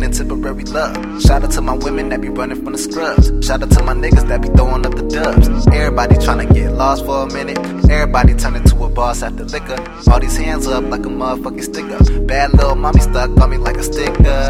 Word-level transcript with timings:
the 0.00 0.24
moment 0.24 0.64
temporary 0.64 0.64
love. 0.64 1.22
Shout 1.22 1.44
out 1.44 1.50
to 1.52 1.60
my 1.60 1.74
women 1.74 2.08
that 2.08 2.20
be 2.20 2.28
running 2.28 2.62
from 2.62 2.72
the 2.72 2.78
scrubs. 2.78 3.30
Shout 3.46 3.62
out 3.62 3.70
to 3.70 3.82
my 3.82 3.94
niggas 3.94 4.26
that 4.28 4.42
be 4.42 4.48
throwing 4.48 4.86
up 4.86 4.94
the 4.94 5.02
dubs. 5.02 5.48
Everybody 5.68 6.16
tryna 6.16 6.52
get 6.52 6.72
lost 6.72 7.04
for 7.04 7.24
a 7.24 7.32
minute. 7.32 7.58
Everybody 7.90 8.34
turning 8.34 8.64
to 8.64 8.84
a 8.84 8.88
boss 8.88 9.22
after 9.22 9.44
liquor. 9.44 9.76
All 10.10 10.20
these 10.20 10.36
hands 10.36 10.66
up 10.66 10.84
like 10.84 11.00
a 11.00 11.08
motherfucking 11.08 11.64
sticker. 11.64 12.20
Bad 12.26 12.52
little 12.54 12.74
mommy 12.74 13.00
stuck 13.00 13.30
on 13.40 13.50
me 13.50 13.58
like 13.58 13.76
a 13.76 13.82
sticker. 13.82 14.48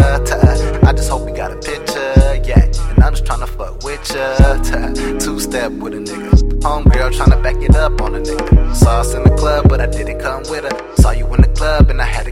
I 0.82 0.92
just 0.92 1.10
hope 1.10 1.26
we 1.26 1.32
got 1.32 1.52
a 1.52 1.56
picture, 1.56 2.14
yeah. 2.44 2.64
And 2.90 3.04
I'm 3.04 3.14
just 3.14 3.24
tryna 3.24 3.48
fuck 3.48 3.82
with 3.82 4.02
ya. 4.14 5.18
Two 5.18 5.40
step 5.40 5.72
with 5.72 5.94
a 5.94 5.98
nigga. 5.98 6.30
Homegirl 6.60 7.12
tryna 7.12 7.42
back 7.42 7.56
it 7.56 7.74
up 7.74 8.00
on 8.00 8.14
a 8.14 8.20
nigga. 8.20 8.60
Us 8.90 9.14
in 9.14 9.22
the 9.22 9.30
club, 9.36 9.68
but 9.68 9.80
I 9.80 9.86
didn't 9.86 10.18
come 10.20 10.42
with 10.50 10.64
her. 10.64 10.70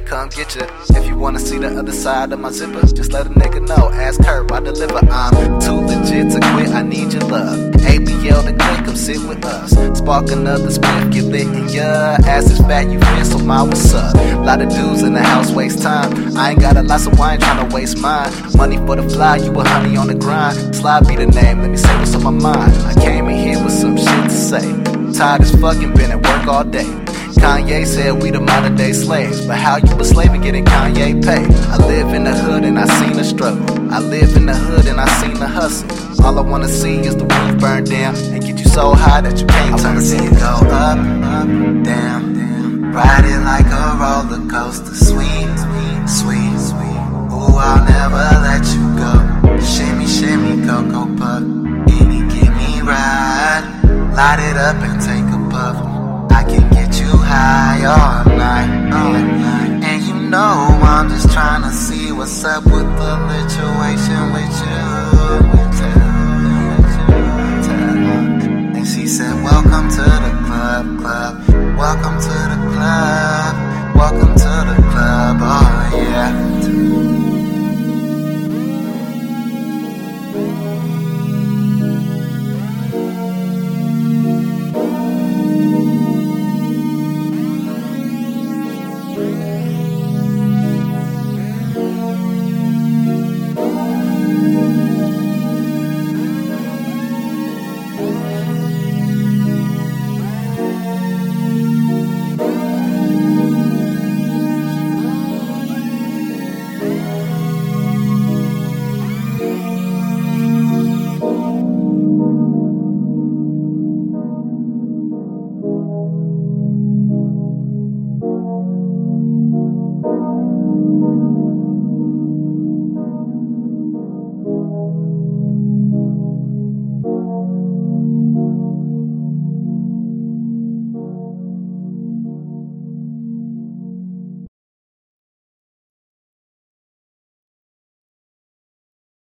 Come 0.09 0.31
get 0.31 0.57
ya. 0.57 0.65
If 0.97 1.07
you 1.07 1.19
wanna 1.19 1.39
see 1.39 1.59
the 1.59 1.69
other 1.79 1.93
side 1.93 2.33
of 2.33 2.41
my 2.41 2.51
zipper, 2.51 2.81
just 2.87 3.13
let 3.13 3.27
a 3.27 3.29
nigga 3.29 3.61
know. 3.69 3.91
Ask 3.93 4.25
her, 4.25 4.41
I 4.51 4.61
deliver. 4.61 5.05
I'm 5.05 5.61
too 5.61 5.81
legit 5.85 6.33
to 6.33 6.41
quit. 6.55 6.71
I 6.71 6.81
need 6.81 7.13
your 7.13 7.25
love. 7.25 7.59
ABL 7.85 8.43
to 8.47 8.55
click, 8.55 8.87
come 8.87 8.97
sit 8.97 9.21
with 9.29 9.45
us. 9.45 9.73
Spark 9.99 10.31
another 10.31 10.71
spliff, 10.71 11.13
get 11.13 11.25
lit 11.25 11.47
in 11.49 11.69
ya. 11.69 12.17
Ass 12.25 12.51
is 12.51 12.59
fat, 12.61 12.89
you 12.89 12.99
fit, 12.99 13.27
so 13.27 13.39
my 13.41 13.63
what's 13.63 13.93
up? 13.93 14.15
Lot 14.47 14.63
of 14.63 14.71
dudes 14.71 15.03
in 15.03 15.13
the 15.13 15.23
house 15.23 15.51
waste 15.51 15.83
time. 15.83 16.11
I 16.39 16.53
ain't 16.53 16.61
got 16.61 16.79
a 16.79 16.83
lot, 16.83 17.07
I 17.21 17.35
ain't 17.35 17.43
tryna 17.43 17.71
waste 17.71 17.99
mine. 17.99 18.33
Money 18.57 18.79
for 18.79 18.97
the 18.97 19.07
fly, 19.11 19.37
you 19.37 19.53
a 19.61 19.63
honey 19.63 19.99
on 19.99 20.07
the 20.07 20.15
grind. 20.15 20.75
Sly 20.75 21.01
be 21.01 21.17
the 21.17 21.27
name, 21.27 21.61
let 21.61 21.71
me 21.71 21.77
say 21.77 21.95
what's 21.99 22.15
on 22.15 22.23
my 22.23 22.31
mind. 22.31 22.73
I 22.87 22.95
came 22.95 23.29
in 23.29 23.37
here 23.37 23.63
with 23.63 23.75
some 23.75 23.99
shit 23.99 24.25
to 24.25 24.31
say. 24.31 24.65
Tired 25.13 25.43
as 25.43 25.55
fucking, 25.61 25.93
been 25.93 26.13
at 26.13 26.23
work 26.23 26.47
all 26.47 26.65
day. 26.65 27.08
Kanye 27.39 27.87
said 27.87 28.23
we 28.23 28.31
the 28.31 28.41
modern 28.41 28.77
day 28.77 28.93
slaves, 28.93 29.47
but 29.47 29.57
how 29.59 29.77
you 29.77 29.95
a 29.99 30.05
slave 30.05 30.33
and 30.33 30.43
getting 30.43 30.65
Kanye 30.65 31.25
pay? 31.25 31.45
I 31.73 31.77
live 31.87 32.13
in 32.15 32.25
the 32.25 32.35
hood 32.35 32.65
and 32.65 32.79
I 32.79 32.87
seen 32.99 33.15
the 33.15 33.25
struggle. 33.25 33.93
I 33.93 34.01
live 34.01 34.37
in 34.37 34.47
the 34.47 34.55
hood 34.55 34.87
and 34.87 35.01
I 35.01 35.07
seen 35.21 35.35
the 35.35 35.49
hustle. 35.49 35.89
All 36.25 36.39
I 36.39 36.43
wanna 36.43 36.69
see 36.69 36.99
is 36.99 37.17
the 37.17 37.25
roof 37.25 37.61
burn 37.61 37.85
down 37.85 38.15
and 38.17 38.43
get 38.43 38.59
you 38.59 38.67
so 38.67 38.95
high 38.95 39.21
that 39.21 39.41
you 39.41 39.47
can't 39.47 39.75
I 39.75 39.79
turn 39.79 39.95
wanna 39.95 40.01
see 40.03 40.23
you 40.23 40.31
go 40.33 40.55
up, 40.71 40.99
up, 40.99 41.49
down, 41.85 42.35
down. 42.35 42.93
Ride 42.93 43.25
it 43.25 43.41
like 43.45 43.67
a 43.67 43.85
roller 44.01 44.43
coaster. 44.51 44.95
Sweet, 44.95 45.49
sweet, 45.65 46.09
sweet, 46.19 46.59
sweet. 46.71 47.03
Ooh, 47.33 47.57
I'll 47.57 47.85
never 47.85 48.25
let 48.49 48.65
you 48.75 48.85
go. 48.99 49.13
Shimmy, 49.63 50.07
shimmy, 50.07 50.67
cocoa 50.67 51.07
puff. 51.17 51.43
Gimme, 51.87 52.21
gimme, 52.33 52.83
ride. 52.83 53.65
Light 54.17 54.41
it 54.41 54.57
up 54.57 54.77
and 54.83 55.01
take 55.01 55.28
all 57.85 58.25
night. 58.25 58.69
And 59.85 60.03
you 60.05 60.15
know 60.15 60.79
I'm 60.83 61.09
just 61.09 61.29
see 61.73 62.13
what's 62.13 62.45
up 62.45 62.65
with 62.65 62.91
the 63.01 63.15
situation 63.49 64.33
with 64.35 64.55
you. 64.67 65.09
And 68.77 68.87
she 68.87 69.07
said, 69.07 69.35
Welcome 69.43 69.89
to 69.91 70.03
the 70.25 70.33
club, 70.47 70.99
club. 70.99 71.35
Welcome 71.77 72.21
to 72.21 72.37
the 72.53 72.59
club. 72.73 73.28